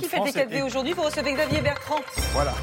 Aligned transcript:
qui 0.00 0.08
fête 0.08 0.24
les 0.24 0.32
4 0.32 0.64
aujourd'hui. 0.64 0.92
Vous 0.92 1.02
recevez 1.02 1.34
Xavier 1.34 1.60
Bertrand. 1.60 2.00
Voilà. 2.32 2.54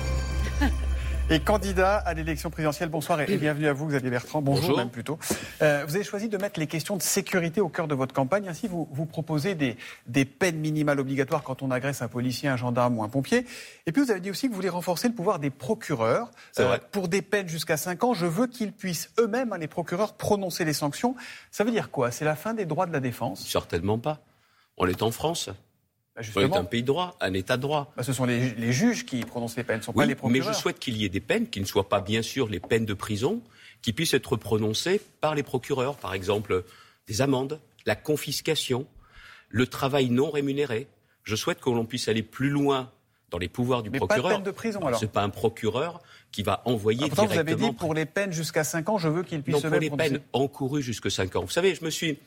et 1.30 1.40
candidat 1.40 1.98
à 1.98 2.13
l'élection 2.13 2.49
présidentielle. 2.49 2.90
Bonsoir 2.90 3.19
et, 3.21 3.37
bienvenue 3.37 3.67
à 3.67 3.73
vous, 3.73 3.87
Xavier 3.87 4.10
Bertrand. 4.10 4.41
Bonjour, 4.41 4.78
même 4.78 4.89
plutôt. 4.89 5.20
Euh, 5.62 5.84
vous 5.86 5.96
avez 5.96 6.04
choisi 6.04 6.29
de 6.29 6.38
mettre 6.38 6.60
les 6.60 6.68
questions 6.68 6.96
de 6.96 7.02
sécurité 7.02 7.62
au 7.62 7.70
cœur 7.70 7.88
de 7.88 7.96
votre 7.96 8.13
campagne. 8.13 8.47
Ainsi, 8.47 8.68
vous, 8.68 8.88
vous 8.92 9.05
proposez 9.05 9.55
des, 9.55 9.78
des 10.08 10.26
peines 10.26 10.58
minimales 10.58 11.00
obligatoires 11.00 11.44
quand 11.44 11.62
on 11.62 11.71
agresse 11.71 12.02
un 12.02 12.08
policier, 12.08 12.50
un 12.50 12.58
gendarme 12.58 12.97
ou 12.97 13.04
un 13.04 13.10
pompier. 13.10 13.46
Et 13.86 13.92
puis, 13.92 14.02
vous 14.02 14.12
avez 14.12 14.22
dit 14.22 14.32
aussi 14.32 14.48
que 14.48 14.52
vous 14.52 14.56
voulez 14.56 14.70
renforcer 14.70 15.08
le 15.08 15.14
pouvoir 15.14 15.40
des 15.40 15.50
procureurs. 15.50 16.32
Euh, 16.60 16.78
pour 16.92 17.08
des 17.08 17.22
peines 17.22 17.50
jusqu'à 17.50 17.78
5 17.78 18.04
ans, 18.04 18.14
je 18.14 18.26
veux 18.26 18.48
qu'ils 18.48 18.72
puissent 18.72 19.12
eux-mêmes, 19.20 19.54
hein, 19.54 19.58
les 19.58 19.68
procureurs, 19.68 20.14
prononcer 20.14 20.66
les 20.66 20.74
sanctions. 20.74 21.16
Ça 21.52 21.64
veut 21.64 21.72
dire 21.72 21.92
quoi? 21.92 22.12
C'est 22.12 22.26
la 22.26 22.36
fin 22.36 22.54
des 22.54 22.66
droits 22.66 22.86
de 22.86 22.94
la 22.94 23.00
défense? 23.00 23.46
Certainement 23.46 24.00
pas. 24.00 24.20
On 24.78 24.88
est 24.88 25.02
en 25.02 25.12
France. 25.12 25.50
Bah, 26.18 26.23
on 26.36 26.41
est 26.41 26.57
un 26.57 26.63
pays 26.63 26.81
de 26.81 26.88
droit, 26.88 27.15
un 27.21 27.34
État 27.34 27.57
de 27.57 27.61
droit. 27.61 27.93
Bah, 27.95 28.04
ce 28.04 28.11
sont 28.11 28.25
les, 28.25 28.71
juges 28.71 29.05
qui 29.05 29.20
prononcent 29.21 29.55
les 29.55 29.63
peines, 29.63 29.77
ce 29.77 29.81
ne 29.81 29.85
sont 29.85 29.94
pas 29.94 30.05
les 30.05 30.16
procureurs. 30.16 30.48
Mais 30.48 30.53
je 30.53 30.58
souhaite 30.58 30.80
qu'il 30.80 30.98
y 30.98 31.05
ait 31.05 31.09
des 31.09 31.20
peines 31.20 31.48
qui 31.48 31.59
ne 31.59 31.66
soient 31.66 31.89
pas, 31.89 32.02
bien 32.02 32.21
sûr, 32.21 32.48
les 32.48 32.59
peines 32.59 32.85
de 32.85 32.94
prison, 32.94 33.41
qui 33.81 33.94
puissent 33.94 34.13
être 34.13 34.35
prononcées 34.35 35.02
par 35.22 35.35
les 35.35 35.44
procureurs. 35.44 35.98
Par 35.98 36.13
exemple, 36.13 36.63
des 37.08 37.22
amendes, 37.22 37.59
la 37.85 37.95
confiscation, 37.95 38.88
le 39.49 39.67
travail 39.67 40.09
non 40.09 40.31
rémunéré. 40.31 40.88
Je 41.23 41.35
souhaite 41.35 41.59
que 41.59 41.70
l'on 41.70 41.85
puisse 41.85 42.08
aller 42.08 42.23
plus 42.23 42.49
loin 42.49 42.91
dans 43.30 43.38
les 43.38 43.49
pouvoirs 43.49 43.84
du 43.84 43.90
mais 43.90 43.98
procureur. 43.98 44.23
Pas 44.23 44.30
de 44.30 44.34
peine 44.36 44.44
de 44.44 44.52
prison 44.52 44.86
alors. 44.86 44.99
C'est 44.99 45.12
pas 45.12 45.23
un 45.23 45.30
procureur 45.30 46.02
qui 46.31 46.44
va 46.44 46.62
envoyer 46.66 47.02
ah, 47.04 47.16
directement. 47.16 47.27
Vous 47.27 47.40
avez 47.40 47.55
dit 47.55 47.72
pour 47.73 47.94
les 47.94 48.05
peines 48.05 48.31
jusqu'à 48.31 48.63
5 48.63 48.90
ans, 48.90 48.98
je 48.98 49.09
veux 49.09 49.23
qu'il 49.23 49.41
puisse 49.44 49.63
non, 49.63 49.70
pour 49.70 49.80
les 49.80 49.90
peines 49.90 50.22
encourues 50.34 50.81
jusqu'à 50.81 51.09
5 51.09 51.36
ans. 51.36 51.41
Vous 51.41 51.52
savez, 51.52 51.76
je 51.76 51.84
me 51.84 51.90
suis 51.90 52.20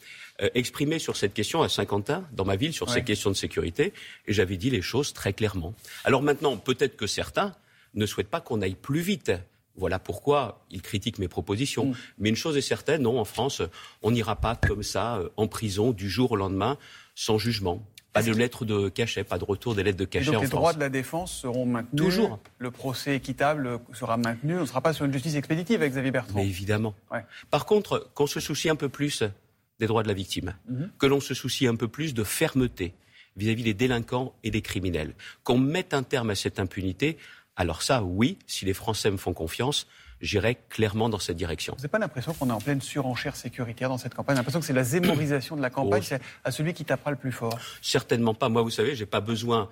euh, 0.43 0.49
exprimé 0.55 0.99
sur 0.99 1.17
cette 1.17 1.35
question 1.35 1.63
à 1.63 1.69
Saint-Quentin, 1.69 2.27
dans 2.33 2.45
ma 2.45 2.57
ville, 2.57 2.73
sur 2.73 2.91
ces 2.91 3.03
questions 3.03 3.31
de 3.31 3.37
sécurité, 3.37 3.93
et 4.27 4.33
j'avais 4.33 4.57
dit 4.57 4.71
les 4.71 4.83
choses 4.83 5.13
très 5.13 5.33
clairement. 5.33 5.75
Alors 6.05 6.23
maintenant, 6.23 6.57
peut-être 6.57 6.97
que 6.97 7.07
certains 7.07 7.55
ne 7.95 8.07
souhaitent 8.07 8.31
pas 8.31 8.41
qu'on 8.41 8.63
aille 8.63 8.75
plus 8.75 9.01
vite. 9.01 9.33
Voilà 9.77 9.99
pourquoi 9.99 10.65
ils 10.71 10.83
critiquent 10.83 11.19
mes 11.19 11.29
propositions. 11.29 11.87
Mm. 11.87 11.95
Mais 12.19 12.29
une 12.29 12.37
chose 12.37 12.57
est 12.57 12.63
certaine, 12.63 13.03
non, 13.03 13.19
en 13.19 13.25
France, 13.25 13.63
on 14.03 14.11
n'ira 14.11 14.37
pas 14.37 14.57
comme 14.57 14.83
ça 14.83 15.17
euh, 15.17 15.29
en 15.37 15.47
prison 15.47 15.93
du 15.93 16.11
jour 16.11 16.33
au 16.33 16.37
lendemain 16.37 16.77
sans 17.15 17.39
jugement. 17.39 17.83
Pas 18.13 18.23
de 18.23 18.33
lettres 18.33 18.65
de 18.65 18.89
cachet, 18.89 19.23
pas 19.23 19.39
de 19.39 19.45
retour 19.45 19.77
des 19.77 19.85
lettres 19.85 19.99
de 19.99 20.05
cachet 20.05 20.31
et 20.31 20.33
donc 20.33 20.43
les 20.43 20.49
droits 20.49 20.73
de 20.73 20.81
la 20.81 20.89
défense 20.89 21.33
seront 21.33 21.65
maintenus. 21.65 22.03
Toujours. 22.03 22.41
Le 22.59 22.71
procès 22.73 23.15
équitable 23.15 23.79
sera 23.93 24.17
maintenu. 24.17 24.57
On 24.57 24.63
ne 24.63 24.67
sera 24.67 24.81
pas 24.81 24.93
sur 24.93 25.05
une 25.05 25.13
justice 25.13 25.37
expéditive 25.37 25.81
avec 25.81 25.93
Xavier 25.93 26.11
Bertrand. 26.11 26.35
Mais 26.35 26.47
évidemment. 26.47 26.95
Par 27.51 27.67
contre, 27.67 28.11
qu'on 28.15 28.27
se 28.27 28.41
soucie 28.41 28.69
un 28.69 28.77
peu 28.77 28.89
plus 28.89 29.23
des 29.79 29.87
droits 29.87 30.03
de 30.03 30.09
la 30.09 30.15
victime, 30.15 30.55
mhm. 30.69 30.91
que 30.99 31.07
l'on 31.07 31.21
se 31.21 31.35
soucie 31.35 31.67
un 31.67 31.77
peu 31.77 31.89
plus 31.89 32.13
de 32.13 32.25
fermeté 32.25 32.95
vis-à-vis 33.37 33.63
des 33.63 33.75
délinquants 33.75 34.35
et 34.43 34.51
des 34.51 34.61
criminels, 34.61 35.15
qu'on 35.45 35.59
mette 35.59 35.95
un 35.95 36.03
terme 36.03 36.31
à 36.31 36.35
cette 36.35 36.59
impunité, 36.59 37.17
alors 37.57 37.83
ça, 37.83 38.03
oui, 38.03 38.39
si 38.47 38.65
les 38.65 38.75
Français 38.75 39.11
me 39.11 39.17
font 39.17 39.33
confiance, 39.33 39.87
j'irai 40.21 40.59
clairement 40.69 41.09
dans 41.09 41.19
cette 41.19 41.37
direction. 41.37 41.75
Vous 41.75 41.81
n'avez 41.81 41.89
pas 41.89 41.99
l'impression 41.99 42.35
qu'on 42.35 42.49
est 42.51 42.53
en 42.53 42.61
pleine 42.61 42.81
surenchère 42.81 43.37
sécuritaire 43.37 43.89
dans 43.89 43.99
cette 43.99 44.15
campagne? 44.15 44.37
L'impression 44.37 44.61
que 44.61 44.67
c'est 44.67 44.73
la 44.73 44.85
zémorisation 44.85 45.57
de 45.57 45.63
la 45.63 45.71
campagne, 45.71 46.03
oh. 46.03 46.07
c'est 46.09 46.21
à 46.45 46.51
celui 46.51 46.75
qui 46.75 46.85
tapera 46.85 47.11
le 47.11 47.17
plus 47.17 47.33
fort? 47.33 47.59
Certainement 47.83 48.35
pas. 48.35 48.49
Moi, 48.49 48.63
vous 48.63 48.71
savez, 48.71 48.95
je 48.95 49.01
n'ai 49.01 49.07
pas 49.07 49.21
besoin 49.21 49.69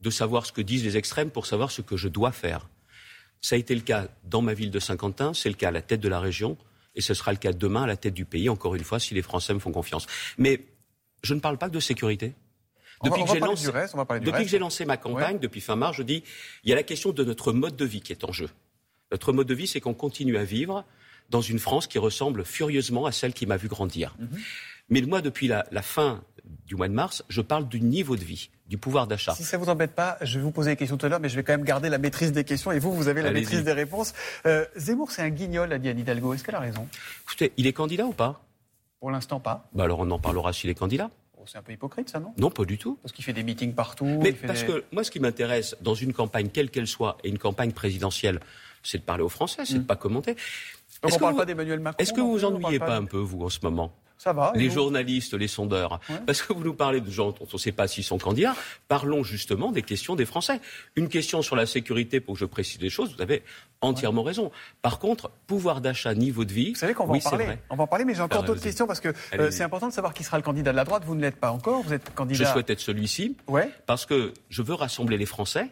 de 0.00 0.10
savoir 0.10 0.46
ce 0.46 0.52
que 0.52 0.60
disent 0.60 0.84
les 0.84 0.96
extrêmes 0.96 1.30
pour 1.30 1.46
savoir 1.46 1.70
ce 1.70 1.80
que 1.80 1.96
je 1.96 2.08
dois 2.08 2.32
faire. 2.32 2.68
Ça 3.40 3.54
a 3.54 3.58
été 3.58 3.74
le 3.74 3.80
cas 3.80 4.06
dans 4.24 4.42
ma 4.42 4.54
ville 4.54 4.70
de 4.70 4.78
Saint-Quentin, 4.78 5.34
c'est 5.34 5.48
le 5.48 5.54
cas 5.54 5.68
à 5.68 5.72
la 5.72 5.82
tête 5.82 6.00
de 6.00 6.08
la 6.08 6.20
région, 6.20 6.56
et 6.94 7.00
ce 7.00 7.14
sera 7.14 7.32
le 7.32 7.38
cas 7.38 7.52
demain 7.52 7.84
à 7.84 7.86
la 7.86 7.96
tête 7.96 8.14
du 8.14 8.24
pays, 8.24 8.48
encore 8.48 8.74
une 8.74 8.84
fois, 8.84 9.00
si 9.00 9.14
les 9.14 9.22
Français 9.22 9.54
me 9.54 9.58
font 9.58 9.72
confiance. 9.72 10.06
Mais 10.38 10.64
je 11.22 11.34
ne 11.34 11.40
parle 11.40 11.58
pas 11.58 11.68
que 11.68 11.74
de 11.74 11.80
sécurité. 11.80 12.34
Depuis 13.02 13.24
que 13.24 13.32
j'ai 13.32 13.40
lancé, 13.40 13.66
depuis 14.20 14.44
que 14.44 14.48
j'ai 14.48 14.58
lancé 14.60 14.84
ma 14.84 14.96
campagne, 14.96 15.38
depuis 15.40 15.60
fin 15.60 15.74
mars, 15.74 15.96
je 15.96 16.02
dis, 16.02 16.22
il 16.62 16.70
y 16.70 16.72
a 16.72 16.76
la 16.76 16.84
question 16.84 17.10
de 17.10 17.24
notre 17.24 17.52
mode 17.52 17.74
de 17.74 17.84
vie 17.84 18.00
qui 18.00 18.12
est 18.12 18.24
en 18.24 18.30
jeu. 18.30 18.48
Notre 19.12 19.32
mode 19.32 19.46
de 19.46 19.54
vie, 19.54 19.68
c'est 19.68 19.80
qu'on 19.80 19.94
continue 19.94 20.36
à 20.38 20.44
vivre 20.44 20.84
dans 21.30 21.42
une 21.42 21.58
France 21.58 21.86
qui 21.86 21.98
ressemble 21.98 22.44
furieusement 22.44 23.06
à 23.06 23.12
celle 23.12 23.34
qui 23.34 23.46
m'a 23.46 23.56
vu 23.56 23.68
grandir. 23.68 24.16
Mhm. 24.18 24.40
Mais 24.88 25.00
moi, 25.02 25.20
depuis 25.20 25.48
la, 25.48 25.64
fin 25.82 26.22
du 26.66 26.76
mois 26.76 26.88
de 26.88 26.94
mars, 26.94 27.22
je 27.28 27.40
parle 27.40 27.68
du 27.68 27.80
niveau 27.80 28.16
de 28.16 28.24
vie, 28.24 28.50
du 28.66 28.78
pouvoir 28.78 29.06
d'achat. 29.06 29.34
Si 29.34 29.44
ça 29.44 29.58
vous 29.58 29.68
embête 29.68 29.94
pas, 29.94 30.16
je 30.22 30.38
vais 30.38 30.44
vous 30.44 30.50
poser 30.50 30.70
des 30.70 30.76
questions 30.76 30.96
tout 30.96 31.06
à 31.06 31.08
l'heure, 31.08 31.20
mais 31.20 31.28
je 31.28 31.36
vais 31.36 31.42
quand 31.42 31.52
même 31.52 31.64
garder 31.64 31.88
la 31.88 31.98
maîtrise 31.98 32.32
des 32.32 32.44
questions 32.44 32.72
et 32.72 32.78
vous, 32.78 32.92
vous 32.92 33.08
avez 33.08 33.22
la 33.22 33.30
maîtrise 33.30 33.64
des 33.64 33.72
réponses. 33.72 34.14
Euh, 34.46 34.64
Zemmour, 34.76 35.10
c'est 35.10 35.22
un 35.22 35.30
guignol, 35.30 35.72
a 35.72 35.78
dit 35.78 35.88
Anne 35.88 35.98
Hidalgo. 35.98 36.34
Est-ce 36.34 36.42
qu'elle 36.42 36.54
a 36.54 36.60
raison? 36.60 36.88
Écoutez, 37.24 37.52
il 37.56 37.66
est 37.66 37.72
candidat 37.72 38.06
ou 38.06 38.12
pas? 38.12 38.44
Pour 38.98 39.10
l'instant, 39.10 39.40
pas. 39.40 39.68
Bah 39.72 39.84
alors 39.84 40.00
on 40.00 40.10
en 40.10 40.18
parlera 40.18 40.52
s'il 40.52 40.70
est 40.70 40.74
candidat. 40.74 41.10
Oh, 41.38 41.44
c'est 41.46 41.58
un 41.58 41.62
peu 41.62 41.72
hypocrite, 41.72 42.08
ça, 42.08 42.20
non? 42.20 42.32
Non, 42.38 42.50
pas 42.50 42.64
du 42.64 42.78
tout. 42.78 42.98
Parce 43.02 43.12
qu'il 43.12 43.24
fait 43.24 43.32
des 43.32 43.42
meetings 43.42 43.74
partout. 43.74 44.20
Mais 44.22 44.32
parce 44.32 44.62
que 44.62 44.84
moi, 44.92 45.02
ce 45.04 45.10
qui 45.10 45.20
m'intéresse 45.20 45.76
dans 45.80 45.94
une 45.94 46.12
campagne, 46.12 46.48
quelle 46.48 46.70
qu'elle 46.70 46.86
soit, 46.86 47.18
et 47.24 47.28
une 47.28 47.38
campagne 47.38 47.72
présidentielle, 47.72 48.40
c'est 48.82 48.98
de 48.98 49.02
parler 49.04 49.22
aux 49.22 49.28
Français, 49.28 49.62
c'est 49.64 49.74
de 49.74 49.78
mm. 49.80 49.86
pas 49.86 49.96
commenter. 49.96 50.36
on 51.02 51.08
ne 51.08 51.18
parle 51.18 51.36
pas 51.36 51.44
d'Emmanuel 51.44 51.80
Macron. 51.80 51.96
Est-ce 51.98 52.12
que 52.12 52.20
vous 52.20 52.32
vous 52.32 52.44
ennuyez 52.44 52.78
pas, 52.78 52.96
un 52.96 53.04
peu, 53.04 53.18
vous, 53.18 53.42
en 53.44 53.48
ce 53.48 53.60
moment? 53.62 53.92
Ça 54.22 54.32
va. 54.32 54.52
Les 54.54 54.70
journalistes, 54.70 55.34
les 55.34 55.48
sondeurs. 55.48 55.98
Parce 56.26 56.42
que 56.42 56.52
vous 56.52 56.62
nous 56.62 56.74
parlez 56.74 57.00
de 57.00 57.10
gens 57.10 57.32
dont 57.32 57.48
on 57.52 57.54
ne 57.54 57.58
sait 57.58 57.72
pas 57.72 57.88
s'ils 57.88 58.04
sont 58.04 58.18
candidats. 58.18 58.54
Parlons 58.86 59.24
justement 59.24 59.72
des 59.72 59.82
questions 59.82 60.14
des 60.14 60.26
Français. 60.26 60.60
Une 60.94 61.08
question 61.08 61.42
sur 61.42 61.56
la 61.56 61.66
sécurité, 61.66 62.20
pour 62.20 62.34
que 62.34 62.38
je 62.40 62.44
précise 62.44 62.80
les 62.80 62.88
choses, 62.88 63.16
vous 63.16 63.20
avez 63.20 63.42
entièrement 63.80 64.22
raison. 64.22 64.52
Par 64.80 65.00
contre, 65.00 65.32
pouvoir 65.48 65.80
d'achat, 65.80 66.14
niveau 66.14 66.44
de 66.44 66.52
vie. 66.52 66.74
Vous 66.74 66.78
savez 66.78 66.94
qu'on 66.94 67.06
va 67.06 67.14
en 67.14 67.18
parler. 67.18 67.46
On 67.68 67.74
va 67.74 67.82
en 67.82 67.86
parler, 67.88 68.04
mais 68.04 68.14
j'ai 68.14 68.22
encore 68.22 68.44
d'autres 68.44 68.62
questions 68.62 68.86
parce 68.86 69.00
que 69.00 69.12
euh, 69.34 69.50
c'est 69.50 69.64
important 69.64 69.88
de 69.88 69.92
savoir 69.92 70.14
qui 70.14 70.22
sera 70.22 70.36
le 70.36 70.44
candidat 70.44 70.70
de 70.70 70.76
la 70.76 70.84
droite. 70.84 71.02
Vous 71.04 71.16
ne 71.16 71.20
l'êtes 71.20 71.40
pas 71.40 71.50
encore. 71.50 71.82
Vous 71.82 71.92
êtes 71.92 72.14
candidat. 72.14 72.44
Je 72.44 72.48
souhaite 72.48 72.70
être 72.70 72.78
celui-ci. 72.78 73.36
Ouais. 73.48 73.68
Parce 73.86 74.06
que 74.06 74.34
je 74.50 74.62
veux 74.62 74.74
rassembler 74.74 75.16
les 75.16 75.26
Français. 75.26 75.68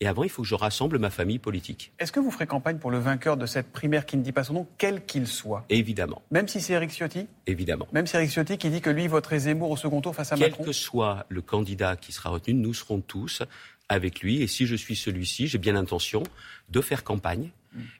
Et 0.00 0.08
avant, 0.08 0.24
il 0.24 0.28
faut 0.28 0.42
que 0.42 0.48
je 0.48 0.56
rassemble 0.56 0.98
ma 0.98 1.08
famille 1.08 1.38
politique. 1.38 1.92
Est-ce 2.00 2.10
que 2.10 2.18
vous 2.18 2.32
ferez 2.32 2.46
campagne 2.46 2.78
pour 2.78 2.90
le 2.90 2.98
vainqueur 2.98 3.36
de 3.36 3.46
cette 3.46 3.70
primaire 3.70 4.06
qui 4.06 4.16
ne 4.16 4.22
dit 4.22 4.32
pas 4.32 4.42
son 4.42 4.54
nom, 4.54 4.66
quel 4.76 5.04
qu'il 5.06 5.28
soit? 5.28 5.64
Évidemment. 5.70 6.22
Même 6.32 6.48
si 6.48 6.60
c'est 6.60 6.72
Eric 6.72 6.90
Ciotti? 6.90 7.26
Évidemment. 7.46 7.86
Même 7.92 8.06
si 8.06 8.16
Eric 8.16 8.30
Ciotti 8.30 8.58
qui 8.58 8.70
dit 8.70 8.80
que 8.80 8.90
lui 8.90 9.06
voterait 9.06 9.38
Zemmour 9.38 9.70
au 9.70 9.76
second 9.76 10.00
tour 10.00 10.14
face 10.14 10.32
à 10.32 10.36
Macron? 10.36 10.56
Quel 10.58 10.66
que 10.66 10.72
soit 10.72 11.26
le 11.28 11.42
candidat 11.42 11.96
qui 11.96 12.12
sera 12.12 12.30
retenu, 12.30 12.54
nous 12.54 12.74
serons 12.74 13.00
tous 13.00 13.42
avec 13.88 14.20
lui. 14.20 14.42
Et 14.42 14.46
si 14.48 14.66
je 14.66 14.74
suis 14.74 14.96
celui-ci, 14.96 15.46
j'ai 15.46 15.58
bien 15.58 15.74
l'intention 15.74 16.24
de 16.70 16.80
faire 16.80 17.04
campagne. 17.04 17.50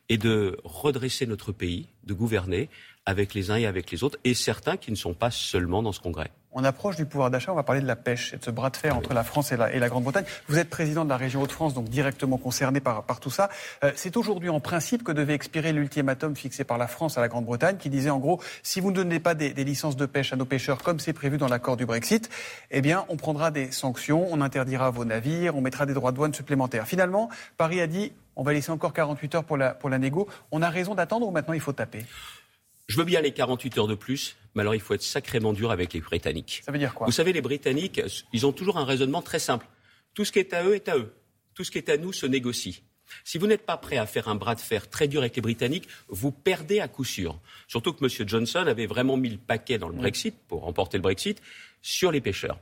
Et 0.09 0.19
de 0.19 0.59
redresser 0.65 1.27
notre 1.27 1.53
pays, 1.53 1.89
de 2.05 2.15
gouverner 2.15 2.69
avec 3.07 3.35
les 3.35 3.51
uns 3.51 3.57
et 3.57 3.67
avec 3.67 3.91
les 3.91 4.03
autres, 4.03 4.19
et 4.25 4.35
certains 4.35 4.77
qui 4.77 4.91
ne 4.91 4.97
sont 4.97 5.15
pas 5.15 5.31
seulement 5.31 5.83
dans 5.83 5.93
ce 5.93 6.01
congrès. 6.01 6.31
On 6.57 6.63
approche 6.63 6.95
du 6.95 7.05
pouvoir 7.05 7.33
d'achat, 7.33 7.51
on 7.51 7.57
va 7.57 7.65
parler 7.65 7.81
de 7.81 7.87
la 7.87 7.97
pêche 7.97 8.33
et 8.33 8.37
de 8.37 8.45
ce 8.45 8.51
bras 8.53 8.71
de 8.71 8.77
fer 8.77 8.97
entre 8.97 9.13
la 9.13 9.25
France 9.25 9.51
et 9.51 9.57
la, 9.57 9.89
Grande-Bretagne. 9.89 10.25
Vous 10.47 10.57
êtes 10.57 10.71
président 10.71 11.05
de 11.05 11.11
la 11.11 11.17
région 11.17 11.43
Hauts-de-France, 11.43 11.75
donc 11.75 11.89
directement 11.89 12.39
concerné 12.39 12.79
par, 12.79 13.05
tout 13.21 13.31
ça. 13.31 13.51
Euh, 13.83 13.91
c'est 13.97 14.17
aujourd'hui 14.17 14.49
en 14.49 14.61
principe 14.61 15.03
que 15.03 15.11
devait 15.11 15.35
expirer 15.35 15.73
l'ultimatum 15.73 16.37
fixé 16.37 16.63
par 16.63 16.79
la 16.79 16.87
France 16.87 17.19
à 17.19 17.21
la 17.21 17.27
Grande-Bretagne, 17.27 17.77
qui 17.77 17.91
disait 17.91 18.11
en 18.11 18.21
gros, 18.21 18.41
si 18.63 18.81
vous 18.81 18.93
ne 18.93 18.97
donnez 18.97 19.19
pas 19.19 19.35
des, 19.35 19.53
licences 19.65 19.97
de 19.97 20.07
pêche 20.07 20.33
à 20.33 20.37
nos 20.37 20.45
pêcheurs 20.45 20.79
comme 20.79 21.01
c'est 21.01 21.13
prévu 21.13 21.39
dans 21.39 21.49
l'accord 21.49 21.77
du 21.77 21.87
Brexit, 21.87 22.31
eh 22.71 22.81
bien 22.81 23.05
on 23.09 23.17
prendra 23.17 23.51
des 23.51 23.73
sanctions, 23.73 24.29
on 24.31 24.41
interdira 24.41 24.91
vos 24.91 25.05
navires, 25.05 25.57
on 25.57 25.61
mettra 25.61 25.87
des 25.87 25.95
droits 25.95 26.13
de 26.13 26.17
douane 26.17 26.35
supplémentaires. 26.35 26.87
Finalement, 26.87 27.31
Paris 27.57 27.81
a 27.81 27.89
dit, 27.89 28.13
on 28.37 28.43
va 28.43 28.53
laisser 28.53 28.71
encore 28.71 28.93
48 28.93 29.35
heures 29.37 29.45
pour 29.45 29.57
la, 29.57 29.75
pour 29.75 29.91
la 29.91 29.99
négo. 29.99 30.29
On 30.51 30.63
a 30.63 30.71
raison 30.71 30.95
d'attendre 30.95 31.27
ou 31.27 31.31
maintenant 31.31 31.55
il 31.55 31.61
faut 31.61 31.73
taper? 31.73 32.05
Je 32.87 32.99
veux 32.99 33.05
bien 33.05 33.21
les 33.21 33.33
48 33.33 33.79
heures 33.79 33.87
de 33.87 33.95
plus, 33.95 34.37
mais 34.55 34.61
alors 34.61 34.75
il 34.75 34.81
faut 34.81 34.95
être 34.95 35.03
sacrément 35.03 35.53
dur 35.53 35.71
avec 35.71 35.93
les 35.93 36.01
Britanniques. 36.01 36.63
Ça 36.65 36.73
veut 36.73 36.79
dire 36.79 36.95
quoi? 36.95 37.07
Vous 37.07 37.13
savez, 37.13 37.33
les 37.33 37.41
Britanniques, 37.41 38.01
ils 38.33 38.47
ont 38.47 38.53
toujours 38.53 38.77
un 38.77 38.85
raisonnement 38.85 39.23
très 39.23 39.39
simple. 39.39 39.67
Tout 40.13 40.25
ce 40.25 40.33
qui 40.33 40.39
est 40.39 40.53
à 40.53 40.65
eux 40.65 40.75
est 40.75 40.89
à 40.89 40.99
eux. 40.99 41.15
Tout 41.55 41.65
ce 41.65 41.71
qui 41.71 41.79
est 41.79 41.89
à 41.89 41.97
nous 41.97 42.13
se 42.13 42.27
négocie. 42.27 42.83
Si 43.23 43.39
vous 43.39 43.47
n'êtes 43.47 43.65
pas 43.65 43.77
prêt 43.77 43.97
à 43.97 44.07
faire 44.07 44.29
un 44.29 44.35
bras 44.35 44.55
de 44.55 44.61
fer 44.61 44.89
très 44.89 45.09
dur 45.09 45.21
avec 45.21 45.37
les 45.37 45.43
Britanniques, 45.43 45.89
vous 46.09 46.31
perdez 46.31 46.81
à 46.81 46.89
coup 46.89 47.05
sûr. 47.05 47.39
Surtout 47.69 47.93
que 47.93 48.05
M. 48.05 48.29
Johnson 48.29 48.65
avait 48.67 48.87
vraiment 48.87 49.17
mis 49.17 49.31
le 49.31 49.39
paquet 49.39 49.79
dans 49.79 49.89
le 49.89 49.95
Brexit, 49.95 50.35
pour 50.49 50.63
remporter 50.63 50.99
le 50.99 51.03
Brexit, 51.03 51.41
sur 51.81 52.11
les 52.11 52.21
pêcheurs. 52.21 52.59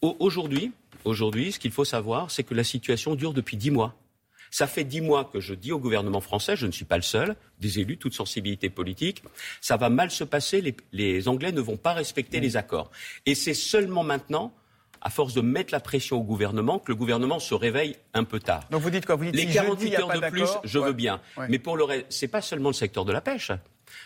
Aujourd'hui, 0.00 0.72
aujourd'hui, 1.04 1.52
ce 1.52 1.58
qu'il 1.58 1.70
faut 1.70 1.84
savoir, 1.84 2.30
c'est 2.30 2.44
que 2.44 2.54
la 2.54 2.64
situation 2.64 3.14
dure 3.14 3.32
depuis 3.32 3.56
dix 3.56 3.70
mois. 3.70 3.94
Ça 4.54 4.68
fait 4.68 4.84
dix 4.84 5.00
mois 5.00 5.24
que 5.24 5.40
je 5.40 5.52
dis 5.52 5.72
au 5.72 5.80
gouvernement 5.80 6.20
français, 6.20 6.54
je 6.54 6.64
ne 6.66 6.70
suis 6.70 6.84
pas 6.84 6.94
le 6.94 7.02
seul, 7.02 7.34
des 7.58 7.80
élus, 7.80 7.98
toute 7.98 8.14
sensibilité 8.14 8.70
politique, 8.70 9.24
ça 9.60 9.76
va 9.76 9.90
mal 9.90 10.12
se 10.12 10.22
passer, 10.22 10.76
les, 10.92 11.26
Anglais 11.26 11.50
ne 11.50 11.60
vont 11.60 11.76
pas 11.76 11.92
respecter 11.92 12.38
les 12.38 12.56
accords. 12.56 12.92
Et 13.26 13.34
c'est 13.34 13.52
seulement 13.52 14.04
maintenant 14.04 14.54
à 15.00 15.10
force 15.10 15.34
de 15.34 15.40
mettre 15.40 15.74
la 15.74 15.80
pression 15.80 16.18
au 16.18 16.22
gouvernement, 16.22 16.78
que 16.78 16.92
le 16.92 16.94
gouvernement 16.94 17.40
se 17.40 17.52
réveille 17.52 17.96
un 18.12 18.22
peu 18.22 18.38
tard. 18.38 18.62
Donc 18.70 18.80
vous 18.82 18.90
dites 18.90 19.06
quoi 19.06 19.16
vous 19.16 19.24
dites 19.24 19.34
Les 19.34 19.48
48 19.48 19.94
heures 19.96 20.20
de 20.20 20.30
plus, 20.30 20.48
je 20.62 20.78
veux 20.78 20.92
bien. 20.92 21.20
Mais 21.48 21.58
pour 21.58 21.76
le 21.76 21.82
reste, 21.82 22.06
c'est 22.10 22.28
pas 22.28 22.40
seulement 22.40 22.68
le 22.68 22.74
secteur 22.74 23.04
de 23.04 23.10
la 23.10 23.20
pêche, 23.20 23.50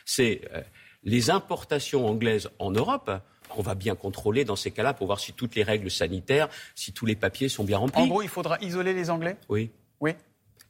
c'est 0.07 0.41
euh, 0.55 0.63
les 1.05 1.29
importations 1.29 2.07
anglaises 2.07 2.49
en 2.59 2.71
Europe. 2.71 3.11
On 3.55 3.61
va 3.61 3.75
bien 3.75 3.95
contrôler 3.95 4.47
dans 4.47 4.57
ces 4.57 4.71
cas-là 4.71 4.95
pour 4.95 5.09
voir 5.09 5.21
si 5.21 5.35
toutes 5.35 5.57
les 5.57 5.63
règles 5.63 5.91
sanitaires, 5.91 6.49
si 6.75 6.95
tous 6.95 7.05
les 7.05 7.17
papiers 7.17 7.51
sont 7.51 7.65
bien 7.65 7.77
remplis. 7.77 8.01
En 8.01 8.07
gros, 8.07 8.23
il 8.23 8.29
faudra 8.31 8.57
isoler 8.63 8.95
les 8.95 9.11
Anglais? 9.11 9.37
Oui. 9.51 9.71
Oui? 10.01 10.15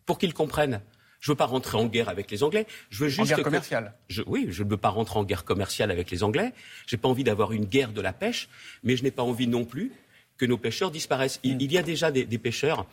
Pour 0.09 0.17
qu'ils 0.17 0.33
comprennent. 0.33 0.81
Je 1.21 1.31
ne 1.31 1.35
veux 1.35 1.37
pas 1.37 1.45
rentrer 1.45 1.77
en 1.77 1.85
guerre 1.85 2.09
avec 2.09 2.31
les 2.31 2.43
Anglais. 2.43 2.67
Je 2.89 3.05
veux 3.05 3.11
juste 3.11 3.21
en 3.21 3.25
guerre 3.25 3.43
commerciale. 3.43 3.93
oui, 4.27 4.47
je 4.49 4.63
ne 4.63 4.71
veux 4.71 4.79
pas 4.79 4.89
rentrer 4.89 5.19
en 5.19 5.25
guerre 5.25 5.45
commerciale 5.45 5.91
avec 5.91 6.11
les 6.11 6.23
Anglais. 6.23 6.55
Je 6.87 6.97
n'ai 6.97 7.03
pas 7.03 7.09
envie 7.09 7.25
d'avoir 7.25 7.53
une 7.53 7.67
guerre 7.67 7.93
de 7.93 8.01
la 8.01 8.15
pêche, 8.15 8.49
mais 8.83 8.97
je 8.97 9.03
n'ai 9.03 9.11
pas 9.11 9.23
envie 9.23 9.47
non 9.47 9.67
plus 9.67 9.93
que 10.39 10.47
nos 10.47 10.57
pêcheurs 10.57 10.91
disparaissent. 10.91 11.41
Il, 11.43 11.57
mm. 11.57 11.61
y 11.61 11.77
a 11.77 11.83
déjà 11.83 12.11
des, 12.11 12.39
pêcheurs. 12.39 12.87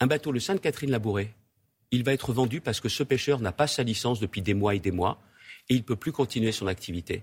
Un 0.00 0.06
bateau, 0.06 0.32
le 0.32 0.40
Sainte-Catherine-Labouré, 0.40 1.32
il 1.92 2.04
va 2.04 2.12
être 2.12 2.34
vendu 2.34 2.60
parce 2.60 2.80
que 2.80 2.90
ce 2.90 3.02
pêcheur 3.04 3.40
n'a 3.40 3.52
pas 3.52 3.66
sa 3.66 3.82
licence 3.82 4.20
depuis 4.20 4.42
des 4.42 4.52
mois 4.52 4.74
et 4.74 4.80
des 4.80 4.92
mois 4.92 5.18
et 5.70 5.76
il 5.76 5.78
ne 5.78 5.84
peut 5.84 5.96
plus 5.96 6.12
continuer 6.12 6.52
son 6.52 6.66
activité. 6.66 7.22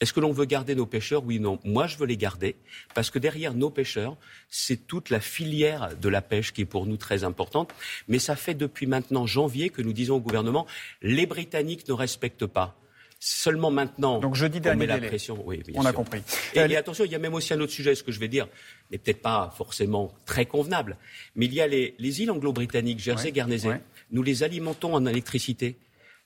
Est-ce 0.00 0.12
que 0.12 0.20
l'on 0.20 0.32
veut 0.32 0.44
garder 0.44 0.74
nos 0.76 0.86
pêcheurs? 0.86 1.24
Oui 1.24 1.38
ou 1.38 1.42
non. 1.42 1.58
Moi, 1.64 1.88
je 1.88 1.96
veux 1.96 2.06
les 2.06 2.16
garder 2.16 2.54
parce 2.94 3.10
que 3.10 3.18
derrière 3.18 3.54
nos 3.54 3.70
pêcheurs, 3.70 4.16
c'est 4.48 4.86
toute 4.86 5.10
la 5.10 5.20
filière 5.20 5.96
de 6.00 6.08
la 6.08 6.22
pêche 6.22 6.52
qui 6.52 6.62
est 6.62 6.66
pour 6.66 6.86
nous 6.86 6.96
très 6.96 7.24
importante. 7.24 7.74
Mais 8.06 8.18
ça 8.20 8.36
fait 8.36 8.54
depuis 8.54 8.86
maintenant 8.86 9.26
janvier 9.26 9.70
que 9.70 9.82
nous 9.82 9.92
disons 9.92 10.16
au 10.16 10.20
gouvernement 10.20 10.66
les 11.02 11.26
Britanniques 11.26 11.88
ne 11.88 11.94
respectent 11.94 12.46
pas. 12.46 12.76
Seulement 13.20 13.72
maintenant, 13.72 14.20
Donc 14.20 14.36
jeudi 14.36 14.60
on 14.64 14.76
met 14.76 14.86
la 14.86 14.98
pression. 14.98 15.42
Oui, 15.44 15.60
on 15.74 15.84
a 15.84 15.92
compris. 15.92 16.22
Et, 16.54 16.60
et, 16.60 16.76
attention, 16.76 17.04
il 17.04 17.10
y 17.10 17.16
a 17.16 17.18
même 17.18 17.34
aussi 17.34 17.52
un 17.52 17.58
autre 17.58 17.72
sujet, 17.72 17.96
ce 17.96 18.04
que 18.04 18.12
je 18.12 18.20
vais 18.20 18.28
dire 18.28 18.46
n'est 18.92 18.98
peut-être 18.98 19.20
pas 19.20 19.52
forcément 19.56 20.14
très 20.24 20.46
convenable, 20.46 20.96
mais 21.34 21.46
il 21.46 21.54
y 21.54 21.60
a 21.60 21.66
les, 21.66 21.94
îles 21.98 22.30
anglo-britanniques, 22.30 23.00
Jersey, 23.00 23.32
Guernesey. 23.32 23.80
Nous 24.12 24.22
les 24.22 24.44
alimentons 24.44 24.94
en 24.94 25.04
électricité. 25.04 25.76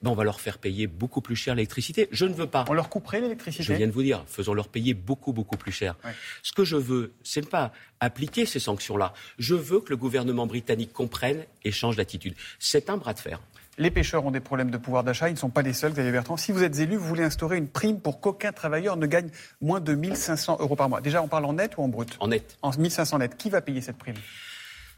Ben, 0.03 0.11
on 0.11 0.15
va 0.15 0.25
leur 0.25 0.41
faire 0.41 0.59
payer 0.59 0.87
beaucoup 0.87 1.21
plus 1.21 1.37
cher 1.37 1.55
l'électricité. 1.55 2.09
Je 2.11 2.25
ne 2.25 2.35
veux 2.35 2.47
pas. 2.47 2.65
On 2.69 2.73
leur 2.73 2.89
couperait 2.89 3.21
l'électricité 3.21 3.63
Je 3.63 3.73
viens 3.73 3.87
de 3.87 3.93
vous 3.93 4.03
dire, 4.03 4.25
faisons-leur 4.27 4.69
payer 4.69 4.95
beaucoup, 4.95 5.33
beaucoup 5.33 5.57
plus 5.57 5.73
cher. 5.73 5.97
Ce 6.43 6.53
que 6.53 6.65
je 6.65 6.77
veux, 6.77 7.13
c'est 7.23 7.43
ne 7.43 7.47
pas 7.47 7.73
appliquer 8.01 8.45
ces 8.45 8.59
sanctions-là. 8.59 9.15
Je 9.39 9.55
veux 9.55 9.81
que 9.81 9.91
le 9.91 9.97
gouvernement 9.97 10.47
britannique 10.47 10.93
comprenne 10.93 11.45
et 11.65 11.71
change 11.71 11.97
d'attitude. 11.97 12.35
C'est 12.59 12.91
un 12.91 12.97
bras 12.97 13.15
de 13.15 13.21
fer. 13.21 13.41
Les 13.79 13.91
pêcheurs 13.91 14.27
ont 14.27 14.31
des 14.31 14.41
problèmes 14.41 14.71
de 14.71 14.77
pouvoir 14.77 15.03
d'achat, 15.03 15.31
ils 15.31 15.33
ne 15.33 15.39
sont 15.39 15.49
pas 15.49 15.63
les 15.63 15.73
seuls, 15.73 15.93
Xavier 15.93 16.13
Bertrand. 16.13 16.37
Si 16.37 16.53
vous 16.53 16.63
êtes 16.63 16.79
élu, 16.79 16.97
vous 16.97 17.07
voulez 17.07 17.23
instaurer 17.23 17.57
une 17.57 17.69
prime 17.69 18.01
pour 18.01 18.21
qu'aucun 18.21 18.53
travailleur 18.53 18.99
ne 18.99 19.07
gagne 19.07 19.31
moins 19.63 19.81
de 19.81 19.95
1500 19.95 20.59
euros 20.61 20.77
par 20.77 20.91
mois. 20.91 21.01
Déjà, 21.01 21.23
on 21.23 21.29
parle 21.29 21.47
en 21.47 21.55
net 21.55 21.79
ou 21.79 21.83
en 21.83 21.89
brut 21.89 22.15
En 22.21 22.29
net. 22.29 22.59
En 22.61 22.71
1500 22.77 23.19
net. 23.19 23.37
Qui 23.39 23.49
va 23.49 23.63
payer 23.63 23.81
cette 23.81 23.97
prime? 23.97 24.17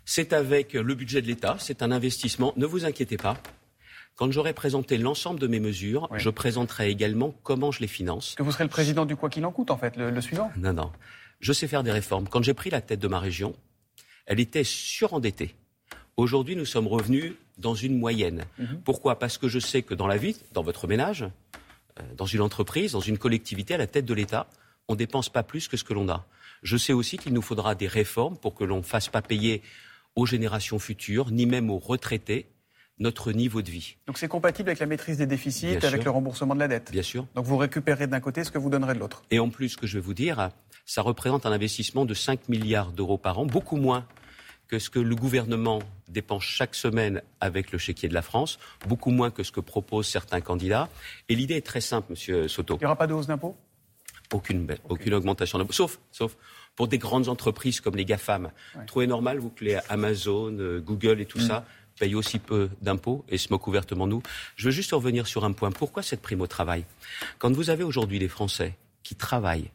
C'est 0.05 0.33
avec 0.33 0.73
le 0.73 0.95
budget 0.95 1.23
de 1.23 1.29
l'État, 1.29 1.57
c'est 1.61 1.83
un 1.83 1.93
investissement. 1.93 2.53
Ne 2.57 2.67
vous 2.67 2.85
inquiétez 2.85 3.17
pas. 3.17 3.37
Quand 4.17 4.31
j'aurai 4.31 4.53
présenté 4.53 4.97
l'ensemble 4.97 5.41
de 5.41 5.47
mes 5.47 5.61
mesures, 5.61 6.09
je 6.17 6.31
présenterai 6.31 6.91
également 6.91 7.35
comment 7.43 7.73
je 7.73 7.81
les 7.81 7.89
finance. 7.89 8.35
Que 8.37 8.43
vous 8.43 8.53
serez 8.53 8.65
le 8.65 8.71
président 8.71 9.07
du 9.07 9.17
quoi 9.17 9.29
qu'il 9.29 9.45
en 9.45 9.51
coûte, 9.51 9.71
en 9.71 9.77
fait, 9.77 9.97
le 9.97 10.21
suivant 10.21 10.53
Non, 10.57 10.73
non. 10.73 10.93
Je 11.41 11.53
sais 11.53 11.67
faire 11.67 11.83
des 11.83 11.93
réformes. 11.93 12.29
Quand 12.29 12.43
j'ai 12.43 12.55
pris 12.55 12.71
la 12.71 12.81
tête 12.81 13.01
de 13.01 13.09
ma 13.09 13.19
région, 13.19 13.55
elle 14.27 14.41
était 14.41 14.65
surendettée. 14.65 15.55
Aujourd'hui, 16.17 16.55
nous 16.55 16.65
sommes 16.65 16.87
revenus 16.87 17.33
dans 17.59 17.75
une 17.75 17.99
moyenne. 17.99 18.45
Mhm. 18.59 18.81
Pourquoi? 18.85 19.19
Parce 19.19 19.37
que 19.37 19.49
je 19.49 19.59
sais 19.59 19.83
que 19.83 19.95
dans 19.95 20.07
la 20.07 20.17
vie, 20.17 20.37
dans 20.53 20.63
votre 20.63 20.87
ménage, 20.87 21.25
euh, 21.99 22.03
dans 22.17 22.27
une 22.27 22.41
entreprise, 22.41 22.93
dans 22.93 23.01
une 23.01 23.19
collectivité, 23.19 23.75
à 23.75 23.79
la 23.79 23.87
tête 23.87 24.05
de 24.05 24.15
l'État, 24.15 24.47
on 24.89 24.95
ne 24.95 24.99
dépense 24.99 25.29
pas 25.29 25.43
plus 25.43 25.69
que 25.69 25.77
ce 25.77 25.85
que 25.85 25.93
l'on 25.93 26.09
a. 26.09 26.25
Je 26.63 26.77
sais 26.77 26.93
aussi 26.93 27.19
qu'il 27.19 27.33
nous 27.33 27.43
faudra 27.43 27.75
des 27.75 27.89
réformes 27.89 28.37
pour 28.37 28.55
que 28.55 28.65
l'on 28.65 28.79
ne 28.79 28.83
fasse 28.83 29.09
pas 29.09 29.23
payer 29.23 29.63
aux 30.17 30.27
générations 30.27 30.79
futures, 30.79 31.31
ni 31.31 31.47
même 31.47 31.71
aux 31.71 31.79
retraités, 31.79 32.47
notre 32.99 33.33
niveau 33.33 33.63
de 33.63 33.71
vie. 33.71 33.97
Donc 34.07 34.19
c'est 34.19 34.29
compatible 34.29 34.69
avec 34.69 34.79
la 34.79 34.87
maîtrise 34.87 35.19
des 35.19 35.27
déficits, 35.27 35.85
avec 35.85 36.05
le 36.05 36.11
remboursement 36.11 36.55
de 36.55 36.61
la 36.61 36.69
dette 36.69 36.93
Bien 36.93 37.03
sûr. 37.03 37.27
Donc 37.35 37.45
vous 37.45 37.57
récupérez 37.57 38.07
d'un 38.07 38.21
côté 38.21 38.45
ce 38.45 38.51
que 38.51 38.59
vous 38.59 38.71
donnerez 38.71 38.95
de 38.95 39.01
l'autre. 39.01 39.23
Et 39.31 39.39
en 39.39 39.51
plus, 39.51 39.71
ce 39.71 39.77
que 39.77 39.87
je 39.87 39.99
vais 39.99 40.05
vous 40.05 40.15
dire, 40.15 40.51
ça 40.87 41.03
représente 41.03 41.47
un 41.47 41.53
investissement 41.53 42.05
de 42.05 42.15
5 42.15 42.49
milliards 42.49 42.93
d'euros 42.93 43.19
par 43.19 43.39
an, 43.39 43.47
beaucoup 43.47 43.77
moins 43.77 44.07
que 44.69 44.79
ce 44.79 44.91
que 44.91 44.99
le 44.99 45.15
gouvernement 45.15 45.81
dépense 46.09 46.45
chaque 46.45 46.75
semaine 46.75 47.23
avec 47.41 47.73
le 47.73 47.79
chéquier 47.79 48.09
de 48.09 48.15
la 48.15 48.23
France, 48.23 48.59
beaucoup 48.87 49.11
moins 49.11 49.31
que 49.31 49.43
ce 49.43 49.53
que 49.53 49.61
proposent 49.61 50.09
certains 50.09 50.41
candidats. 50.41 50.89
Et 51.29 51.35
l'idée 51.35 51.55
est 51.55 51.67
très 51.67 51.81
simple, 51.81 52.09
Monsieur 52.11 52.49
Soto. 52.49 52.77
Il 52.77 52.81
n'y 52.81 52.87
aura 52.87 52.97
pas 52.97 53.07
de 53.07 53.15
hausse 53.15 53.27
d'impôts? 53.27 53.57
Aucune, 54.33 54.67
aucune 54.89 55.15
augmentation 55.15 55.59
d'impôts, 55.59 55.75
sauf, 55.75 56.01
sauf 56.11 56.37
pour 56.77 56.89
des 56.89 56.99
grandes 56.99 57.29
entreprises 57.29 57.81
comme 57.81 57.95
les 57.95 58.05
GAFAM. 58.05 58.51
Trouvez 58.87 59.07
normal, 59.07 59.39
vous, 59.39 59.51
que 59.51 59.65
les 59.65 59.79
Amazon, 59.89 60.57
euh, 60.59 60.81
Google 60.81 61.21
et 61.21 61.27
tout 61.27 61.39
mm. 61.39 61.47
ça 61.47 61.65
payent 61.99 62.15
aussi 62.15 62.39
peu 62.39 62.71
d'impôts 62.83 63.25
et 63.29 63.39
se 63.39 63.49
moquent 63.51 63.69
ouvertement 63.69 64.07
nous. 64.07 64.23
Je 64.57 64.67
veux 64.67 64.71
juste 64.71 64.93
revenir 64.93 65.27
sur 65.27 65.45
un 65.45 65.53
point. 65.53 65.71
Pourquoi 65.71 66.03
cette 66.03 66.23
prime 66.23 66.41
au 66.41 66.47
travail? 66.47 66.85
Quand 67.39 67.53
vous 67.53 67.71
avez 67.71 67.85
aujourd'hui 67.85 68.19
des 68.19 68.29
Français 68.29 68.77
qui 69.03 69.15
travaillent, 69.15 69.71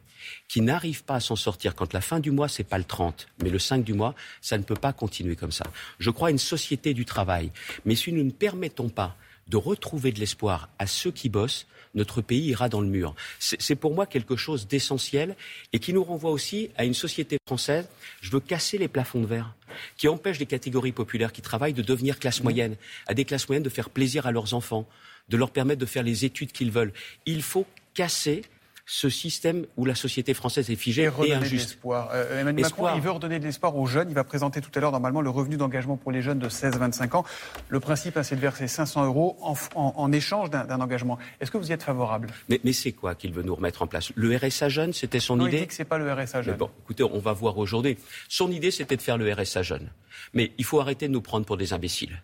qui 0.48 0.62
n'arrivent 0.62 1.04
pas 1.04 1.16
à 1.16 1.20
s'en 1.20 1.36
sortir 1.36 1.76
quand 1.76 1.94
la 1.94 2.02
fin 2.02 2.20
du 2.20 2.32
mois, 2.32 2.48
c'est 2.48 2.64
pas 2.64 2.78
le 2.78 2.84
30, 2.84 3.28
mais 3.42 3.50
le 3.50 3.60
5 3.60 3.84
du 3.84 3.94
mois, 3.94 4.16
ça 4.42 4.58
ne 4.58 4.64
peut 4.64 4.76
pas 4.76 4.94
continuer 4.94 5.36
comme 5.36 5.52
ça. 5.52 5.66
Je 6.00 6.10
crois 6.10 6.28
à 6.28 6.32
une 6.32 6.38
société 6.38 6.94
du 6.94 7.06
travail. 7.06 7.52
Mais 7.86 7.96
si 7.96 8.12
nous 8.12 8.24
ne 8.24 8.32
permettons 8.32 8.90
pas 8.90 9.16
de 9.50 9.58
retrouver 9.58 10.12
de 10.12 10.20
l'espoir 10.20 10.70
à 10.80 10.88
ceux 10.88 11.12
qui 11.12 11.28
bossent, 11.28 11.68
notre 11.96 12.22
pays 12.22 12.50
ira 12.50 12.70
dans 12.70 12.82
le 12.82 12.88
mur. 12.88 13.16
C'est 13.40 13.76
pour 13.76 13.96
moi 13.96 14.06
quelque 14.06 14.36
chose 14.36 14.68
d'essentiel 14.68 15.36
et 15.74 15.80
qui 15.80 15.92
nous 15.92 16.04
renvoie 16.04 16.32
aussi 16.32 16.70
à 16.78 16.86
une 16.86 16.94
société 16.94 17.38
française. 17.48 17.88
Je 18.22 18.30
veux 18.30 18.40
casser 18.40 18.78
les 18.78 18.88
plafonds 18.88 19.22
de 19.22 19.26
verre 19.26 19.56
qui 19.98 20.08
empêchent 20.08 20.40
les 20.40 20.46
catégories 20.46 20.92
populaires 20.92 21.32
qui 21.32 21.42
travaillent 21.42 21.74
de 21.74 21.82
devenir 21.82 22.20
classe 22.20 22.44
moyenne, 22.44 22.76
à 23.08 23.14
des 23.14 23.26
classes 23.26 23.50
moyennes 23.50 23.64
de 23.64 23.70
faire 23.70 23.90
plaisir 23.90 24.28
à 24.28 24.32
leurs 24.32 24.54
enfants, 24.54 24.88
de 25.30 25.38
leur 25.38 25.52
permettre 25.52 25.82
de 25.82 25.86
faire 25.86 26.04
les 26.04 26.26
études 26.26 26.52
qu'ils 26.52 26.72
veulent. 26.72 26.94
Il 27.26 27.42
faut 27.42 27.66
casser 27.94 28.44
ce 28.92 29.08
système 29.08 29.68
où 29.78 29.86
la 29.86 29.94
société 29.94 30.34
française 30.34 30.72
est 30.72 30.76
figée 30.76 31.04
et, 31.04 31.28
et 31.28 31.34
injuste. 31.34 31.78
Euh, 31.86 32.42
Emmanuel 32.42 32.66
Macron, 32.66 32.90
il 32.96 33.02
veut 33.02 33.12
redonner 33.12 33.38
de 33.38 33.46
l'espoir 33.46 33.76
aux 33.78 33.86
jeunes. 33.86 34.10
Il 34.10 34.16
va 34.16 34.24
présenter 34.24 34.62
tout 34.62 34.72
à 34.74 34.80
l'heure 34.80 34.92
normalement 34.92 35.22
le 35.22 35.30
revenu 35.30 35.58
d'engagement 35.58 35.96
pour 35.96 36.12
les 36.12 36.24
jeunes 36.24 36.40
de 36.40 36.50
16-25 36.50 37.18
ans. 37.18 37.24
Le 37.68 37.80
principe, 37.80 38.18
hein, 38.18 38.24
c'est 38.24 38.36
de 38.36 38.42
verser 38.42 38.68
500 38.68 39.06
euros 39.06 39.38
en, 39.76 40.12
échange 40.12 40.50
d'un 40.50 40.82
engagement. 40.82 41.20
Est-ce 41.40 41.52
que 41.52 41.60
vous 41.60 41.70
y 41.70 41.72
êtes 41.72 41.84
favorable? 41.84 42.30
Mais, 42.50 42.60
c'est 42.74 42.92
quoi 42.94 43.14
qu'il 43.14 43.32
veut 43.32 43.44
nous 43.44 43.54
remettre 43.54 43.84
en 43.84 43.88
place? 43.88 44.12
Le 44.16 44.36
RSA 44.36 44.70
jeune, 44.70 44.92
c'était 44.92 45.20
son 45.20 45.40
idée 45.40 45.58
Il 45.58 45.62
dit 45.62 45.68
que 45.68 45.74
c'est 45.76 45.86
pas 45.86 46.00
le 46.00 46.12
RSA 46.12 46.42
jeune. 46.42 46.58
bon, 46.58 46.72
écoutez, 46.84 47.04
on 47.04 47.20
va 47.20 47.34
voir 47.34 47.60
aujourd'hui. 47.60 47.96
Son 48.28 48.52
idée, 48.52 48.72
c'était 48.72 48.98
de 48.98 49.04
faire 49.04 49.20
le 49.20 49.32
RSA 49.32 49.62
jeune. 49.62 49.92
Mais 50.34 50.52
il 50.58 50.66
faut 50.66 50.80
arrêter 50.80 51.08
de 51.08 51.14
nous 51.14 51.22
prendre 51.22 51.46
pour 51.46 51.58
des 51.58 51.74
imbéciles 51.74 52.24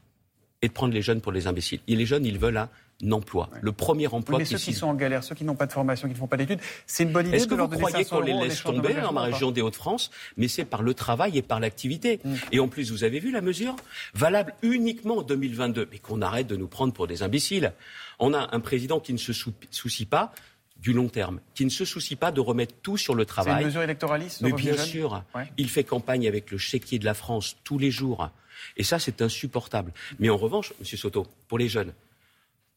et 0.66 0.68
de 0.68 0.74
prendre 0.74 0.94
les 0.94 1.04
jeunes 1.04 1.22
pour 1.22 1.32
des 1.32 1.46
imbéciles. 1.46 1.80
Et 1.88 1.96
les 1.96 2.06
jeunes, 2.08 2.26
ils 2.26 2.40
veulent 2.40 2.58
un 2.58 3.12
emploi. 3.12 3.50
Le 3.62 3.72
premier 3.72 4.08
emploi. 4.08 4.40
mais 4.40 4.46
ceux 4.46 4.58
qui 4.58 4.74
sont 4.74 4.88
en 4.88 4.96
galère, 4.96 5.24
ceux 5.24 5.36
qui 5.36 5.44
n'ont 5.44 5.56
pas 5.56 5.68
de 5.68 5.72
formation, 5.72 6.08
qui 6.08 6.16
ne 6.16 6.20
font 6.20 6.28
pas 6.28 6.38
d'études, 6.38 6.60
c'est 6.88 7.04
une 7.04 7.12
bonne 7.12 7.28
idée. 7.28 7.38
Est-ce 7.38 7.48
que 7.48 7.54
vous 7.54 7.68
croyez 7.68 8.04
qu'on 8.04 8.22
les 8.22 8.34
laisse 8.34 8.64
tomber 8.64 8.96
dans 8.96 9.14
ma 9.14 9.22
région 9.22 9.52
des 9.52 9.62
Hauts-de-France 9.62 10.10
Mais 10.38 10.48
c'est 10.48 10.66
par 10.66 10.82
le 10.82 10.96
travail 10.96 11.38
et 11.38 11.44
par 11.44 11.60
l'activité. 11.60 12.20
Mm. 12.24 12.34
Et 12.52 12.60
en 12.60 12.68
plus, 12.68 12.92
vous 12.92 13.04
avez 13.04 13.20
vu 13.20 13.32
la 13.32 13.42
mesure 13.42 13.76
valable 14.16 14.56
uniquement 14.64 15.18
en 15.18 15.22
2022, 15.22 15.88
mais 15.92 16.00
qu'on 16.00 16.22
arrête 16.22 16.48
de 16.48 16.56
nous 16.56 16.68
prendre 16.68 16.94
pour 16.94 17.06
des 17.06 17.22
imbéciles. 17.22 17.74
On 18.18 18.34
a 18.34 18.50
un 18.52 18.60
président 18.60 19.00
qui 19.00 19.14
ne 19.14 19.20
se 19.20 19.34
soucie 19.72 20.06
pas 20.06 20.34
du 20.78 20.94
long 20.94 21.08
terme, 21.08 21.40
qui 21.54 21.66
ne 21.66 21.70
se 21.70 21.86
soucie 21.86 22.16
pas 22.16 22.32
de 22.32 22.40
remettre 22.40 22.76
tout 22.82 22.98
sur 22.98 23.16
le 23.16 23.26
travail. 23.26 23.56
C'est 23.56 23.62
une 23.62 23.68
mesure 23.68 23.82
électoraliste 23.84 24.42
Mais 24.42 24.52
bien 24.52 24.78
sûr, 24.78 25.24
il 25.58 25.70
fait 25.70 25.84
campagne 25.84 26.28
avec 26.28 26.52
le 26.52 26.58
chéquier 26.58 27.00
de 27.00 27.06
la 27.06 27.14
France 27.14 27.58
tous 27.64 27.80
les 27.80 27.92
jours. 27.92 28.30
Et 28.78 28.84
ça, 28.84 29.00
c'est 29.00 29.22
insupportable. 29.22 29.94
Mais 30.20 30.30
en 30.30 30.38
revanche, 30.38 30.74
M. 30.80 30.86
Soto, 30.86 31.28
pour 31.48 31.58
les 31.58 31.68
jeunes, 31.68 31.94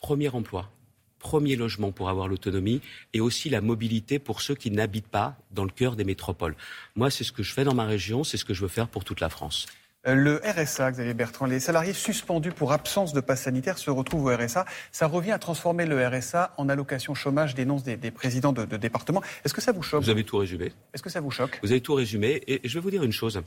premier 0.01 0.29
emploi, 0.29 0.71
premier 1.19 1.57
logement 1.57 1.93
pour 1.93 2.09
avoir 2.09 2.29
l'autonomie 2.29 2.81
et 3.13 3.21
aussi 3.21 3.51
la 3.51 3.61
mobilité 3.61 4.19
pour 4.19 4.41
ceux 4.41 4.55
qui 4.55 4.71
n'habitent 4.71 5.09
pas 5.09 5.37
dans 5.51 5.65
le 5.65 5.71
cœur 5.71 5.97
des 5.97 6.05
métropoles. 6.05 6.57
Moi, 6.95 7.11
c'est 7.11 7.25
ce 7.25 7.33
que 7.33 7.43
je 7.43 7.53
fais 7.53 7.65
dans 7.65 7.75
ma 7.75 7.85
région, 7.85 8.25
c'est 8.25 8.37
ce 8.37 8.45
que 8.45 8.55
je 8.55 8.63
veux 8.63 8.69
faire 8.69 8.89
pour 8.89 9.05
toute 9.05 9.21
la 9.21 9.29
France. 9.29 9.67
Euh, 10.07 10.15
le 10.15 10.41
RSA, 10.45 10.93
Xavier 10.93 11.15
Bertrand, 11.15 11.47
les 11.47 11.59
salariés 11.59 11.93
suspendus 11.93 12.53
pour 12.53 12.73
absence 12.73 13.13
de 13.13 13.21
passe 13.21 13.43
sanitaire 13.43 13.79
se 13.79 13.91
retrouvent 13.91 14.27
au 14.27 14.37
RSA. 14.37 14.65
Ça 14.93 15.07
revient 15.07 15.33
à 15.33 15.39
transformer 15.39 15.87
le 15.87 16.07
RSA 16.07 16.55
en 16.57 16.69
allocation 16.69 17.15
chômage, 17.15 17.55
dénonce 17.55 17.83
des, 17.83 17.97
présidents 18.11 18.53
de, 18.53 18.65
de 18.65 18.77
département. 18.77 19.23
Est-ce 19.45 19.55
que 19.55 19.61
ça 19.61 19.73
vous 19.73 19.83
choque 19.83 20.03
Vous 20.03 20.11
avez 20.11 20.25
tout 20.25 20.39
résumé. 20.39 20.73
Est-ce 20.95 21.03
que 21.03 21.11
ça 21.11 21.21
vous 21.21 21.33
choque 21.33 21.59
Vous 21.63 21.73
avez 21.73 21.81
tout 21.81 21.95
résumé. 21.95 22.43
Et 22.47 22.61
je 22.63 22.75
vais 22.75 22.81
vous 22.81 22.91
dire 22.93 23.03
une 23.03 23.13
chose. 23.13 23.43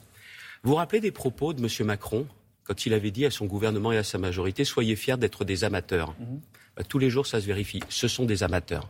Vous 0.64 0.72
vous 0.72 0.76
rappelez 0.76 1.00
des 1.00 1.12
propos 1.12 1.54
de 1.54 1.64
M. 1.64 1.88
Macron 1.88 2.28
quand 2.66 2.86
il 2.86 2.94
avait 2.94 3.12
dit 3.12 3.26
à 3.26 3.32
son 3.32 3.46
gouvernement 3.46 3.94
et 3.94 3.98
à 3.98 4.04
sa 4.04 4.18
majorité 4.18 4.66
Soyez 4.66 4.98
fiers 4.98 5.18
d'être 5.18 5.46
des 5.46 5.64
amateurs. 5.64 6.16
Mhm. 6.20 6.42
Bah, 6.76 6.84
tous 6.84 7.00
les 7.00 7.10
jours, 7.10 7.28
ça 7.28 7.40
se 7.40 7.46
vérifie. 7.46 7.82
Ce 7.88 8.08
sont 8.10 8.26
des 8.26 8.44
amateurs. 8.44 8.90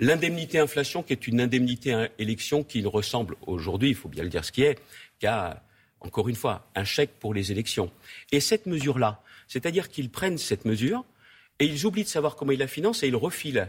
L'indemnité 0.00 0.58
inflation, 0.58 1.02
qui 1.02 1.12
est 1.12 1.26
une 1.26 1.40
indemnité 1.42 2.08
élection 2.18 2.62
qui 2.64 2.82
ne 2.82 2.88
ressemble 2.88 3.36
aujourd'hui, 3.46 3.90
il 3.90 3.94
faut 3.94 4.08
bien 4.08 4.22
le 4.22 4.28
dire 4.28 4.44
ce 4.44 4.52
qui 4.52 4.62
est, 4.62 4.78
qu'à, 5.18 5.62
encore 6.00 6.28
une 6.28 6.36
fois, 6.36 6.68
un 6.74 6.84
chèque 6.84 7.18
pour 7.18 7.34
les 7.34 7.52
élections. 7.52 7.90
Et 8.32 8.40
cette 8.40 8.66
mesure-là, 8.66 9.20
c'est-à-dire 9.48 9.88
qu'ils 9.88 10.10
prennent 10.10 10.38
cette 10.38 10.64
mesure 10.64 11.04
et 11.58 11.66
ils 11.66 11.86
oublient 11.86 12.04
de 12.04 12.08
savoir 12.08 12.36
comment 12.36 12.52
ils 12.52 12.58
la 12.58 12.66
financent 12.66 13.02
et 13.02 13.08
ils 13.08 13.16
refilent 13.16 13.68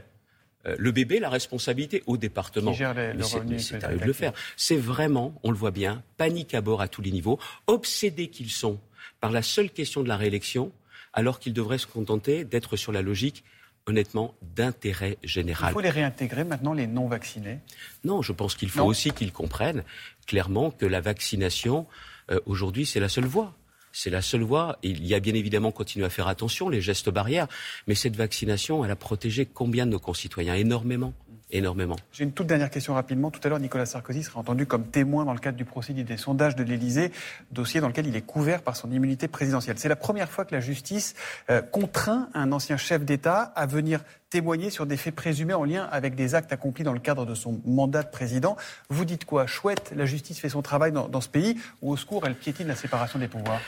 euh, 0.66 0.76
le 0.78 0.92
bébé, 0.92 1.20
la 1.20 1.30
responsabilité 1.30 2.04
au 2.06 2.18
département. 2.18 2.74
c'est 2.74 3.84
à 3.84 3.94
eux 3.94 3.98
de 3.98 4.06
le 4.06 4.14
faire. 4.14 4.34
C'est 4.56 4.78
vraiment, 4.78 5.40
on 5.44 5.52
le 5.52 5.58
voit 5.58 5.72
bien, 5.72 6.04
panique 6.18 6.54
à 6.54 6.62
bord 6.62 6.82
à 6.82 6.88
tous 6.88 7.02
les 7.02 7.12
niveaux, 7.12 7.40
obsédés 7.68 8.28
qu'ils 8.30 8.50
sont 8.52 8.80
par 9.20 9.32
la 9.32 9.42
seule 9.42 9.70
question 9.70 10.04
de 10.04 10.08
la 10.08 10.18
réélection, 10.18 10.72
alors 11.14 11.40
qu'ils 11.40 11.54
devraient 11.54 11.78
se 11.78 11.88
contenter 11.88 12.44
d'être 12.44 12.76
sur 12.76 12.92
la 12.92 13.02
logique 13.02 13.44
honnêtement, 13.88 14.36
d'intérêt 14.42 15.18
général. 15.24 15.72
Il 15.72 15.74
faut 15.74 15.80
les 15.80 15.90
réintégrer 15.90 16.44
maintenant, 16.44 16.74
les 16.74 16.88
non-vaccinés? 16.88 17.60
Non, 18.04 18.22
je 18.22 18.34
pense 18.34 18.56
qu'il 18.56 18.70
faut 18.70 18.84
aussi 18.84 19.12
qu'ils 19.12 19.32
comprennent 19.32 19.84
clairement 20.28 20.72
que 20.72 20.86
la 20.86 21.02
vaccination, 21.02 21.88
euh, 22.32 22.40
aujourd'hui, 22.46 22.86
c'est 22.86 23.00
la 23.00 23.10
seule 23.10 23.26
voie. 23.26 23.54
C'est 23.92 24.10
la 24.10 24.22
seule 24.22 24.44
voie. 24.44 24.78
Il 24.84 25.06
y 25.06 25.16
a 25.16 25.20
bien 25.20 25.34
évidemment 25.34 25.72
continuer 25.72 26.06
à 26.06 26.10
faire 26.10 26.28
attention, 26.28 26.70
les 26.70 26.82
gestes 26.82 27.10
barrières, 27.10 27.48
mais 27.88 27.96
cette 27.96 28.16
vaccination, 28.16 28.86
elle 28.86 28.92
a 28.92 28.96
protégé 28.96 29.46
combien 29.46 29.86
de 29.86 29.92
nos 29.92 30.00
concitoyens? 30.00 30.56
Énormément. 30.56 31.14
Énormément. 31.52 31.96
J'ai 32.12 32.24
une 32.24 32.32
toute 32.32 32.48
dernière 32.48 32.70
question 32.70 32.94
rapidement. 32.94 33.32
Tout 33.32 33.40
à 33.44 33.50
l'heure, 33.50 33.60
Nicolas 33.60 33.86
Sarkozy 33.86 34.24
sera 34.24 34.40
entendu 34.40 34.66
comme 34.66 34.86
témoin 34.88 35.26
dans 35.26 35.34
le 35.34 35.40
cadre 35.40 35.58
du 35.58 35.66
procédé 35.66 36.04
des 36.04 36.18
sondages 36.18 36.56
de 36.56 36.64
l'Élysée, 36.64 37.12
dossier 37.52 37.80
dans 37.80 37.88
lequel 37.88 38.08
il 38.08 38.16
est 38.16 38.22
couvert 38.22 38.62
par 38.62 38.76
son 38.76 38.92
immunité 38.92 39.28
présidentielle. 39.28 39.78
C'est 39.78 39.90
la 39.90 39.96
première 39.96 40.30
fois 40.30 40.46
que 40.46 40.54
la 40.54 40.62
justice 40.62 41.16
euh, 41.50 41.62
contraint 41.62 42.30
un 42.34 42.52
ancien 42.52 42.78
chef 42.78 43.06
d'État 43.06 43.42
à 43.56 43.66
venir 43.66 44.04
témoigner 44.30 44.70
sur 44.70 44.86
des 44.86 44.98
faits 44.98 45.16
présumés 45.16 45.54
en 45.54 45.64
lien 45.64 45.88
avec 45.92 46.16
des 46.16 46.36
actes 46.36 46.52
accomplis 46.52 46.84
dans 46.84 46.94
le 46.94 47.00
cadre 47.00 47.26
de 47.26 47.34
son 47.34 47.62
mandat 47.66 48.04
de 48.04 48.10
président. 48.10 48.58
Vous 48.90 49.06
dites 49.06 49.24
quoi? 49.24 49.48
Chouette, 49.48 49.94
la 49.96 50.06
justice 50.06 50.40
fait 50.40 50.50
son 50.50 50.62
travail 50.62 50.92
dans, 50.92 51.08
dans 51.08 51.22
ce 51.22 51.30
pays 51.30 51.58
ou 51.82 51.92
au 51.92 51.98
secours, 51.98 52.26
elle 52.26 52.36
piétine 52.36 52.68
la 52.68 52.76
séparation 52.76 53.20
des 53.20 53.30
pouvoirs? 53.30 53.62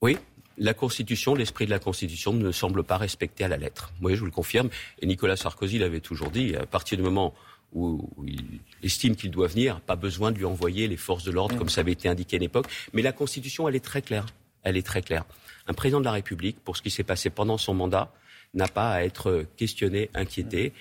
Oui, 0.00 0.18
la 0.58 0.74
Constitution, 0.74 1.34
l'esprit 1.34 1.66
de 1.66 1.70
la 1.70 1.78
Constitution 1.78 2.32
ne 2.32 2.52
semble 2.52 2.82
pas 2.84 2.96
respecté 2.96 3.44
à 3.44 3.48
la 3.48 3.56
lettre. 3.56 3.92
Oui, 4.02 4.14
je 4.14 4.20
vous 4.20 4.26
le 4.26 4.32
confirme. 4.32 4.68
Et 5.00 5.06
Nicolas 5.06 5.36
Sarkozy 5.36 5.78
l'avait 5.78 6.00
toujours 6.00 6.30
dit. 6.30 6.56
À 6.56 6.66
partir 6.66 6.98
du 6.98 7.04
moment 7.04 7.34
où, 7.72 8.08
il 8.26 8.60
estime 8.82 9.14
qu'il 9.14 9.30
doit 9.30 9.46
venir, 9.46 9.80
pas 9.80 9.96
besoin 9.96 10.32
de 10.32 10.38
lui 10.38 10.44
envoyer 10.44 10.88
les 10.88 10.96
forces 10.96 11.24
de 11.24 11.30
l'ordre 11.30 11.56
comme 11.56 11.68
ça 11.68 11.82
avait 11.82 11.92
été 11.92 12.08
indiqué 12.08 12.36
à 12.36 12.40
l'époque. 12.40 12.66
Mais 12.92 13.02
la 13.02 13.12
Constitution, 13.12 13.68
elle 13.68 13.76
est 13.76 13.84
très 13.84 14.02
claire. 14.02 14.26
Elle 14.62 14.76
est 14.76 14.86
très 14.86 15.02
claire. 15.02 15.24
Un 15.66 15.74
président 15.74 16.00
de 16.00 16.04
la 16.04 16.12
République, 16.12 16.58
pour 16.60 16.76
ce 16.76 16.82
qui 16.82 16.90
s'est 16.90 17.04
passé 17.04 17.30
pendant 17.30 17.58
son 17.58 17.74
mandat, 17.74 18.12
n'a 18.54 18.68
pas 18.68 18.90
à 18.90 19.02
être 19.04 19.46
questionné, 19.56 20.10
inquiété. 20.14 20.72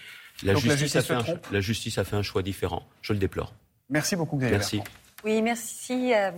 La, 0.43 0.55
justice, 0.55 0.95
a 0.95 1.01
fait 1.01 1.13
un, 1.13 1.25
la 1.51 1.61
justice 1.61 1.97
a 1.97 2.03
fait 2.03 2.15
un 2.15 2.21
choix 2.21 2.41
différent. 2.41 2.87
Je 3.01 3.13
le 3.13 3.19
déplore. 3.19 3.53
Merci 3.89 4.15
beaucoup, 4.15 4.37
Xavier. 4.37 4.57
Merci. 4.57 4.81
Oui, 5.23 5.41
merci 5.41 6.13
à 6.13 6.31
vous. 6.31 6.35